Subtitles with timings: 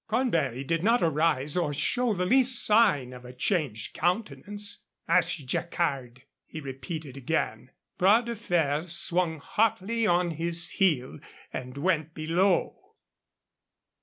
[0.07, 4.79] Cornbury did not arise or show the least sign of a changed countenance.
[5.07, 7.69] "Ask Jacquard," he repeated again.
[7.99, 11.19] Bras de Fer swung hotly on his heel
[11.53, 12.95] and went below.